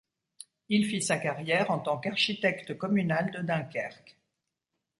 [0.69, 4.17] Il fit sa carrière en tant qu’architecte communal de Dunkerque.